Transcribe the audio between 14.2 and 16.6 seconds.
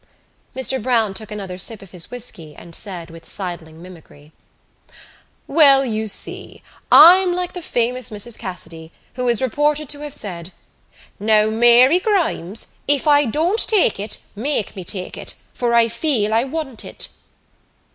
make me take it, for I feel I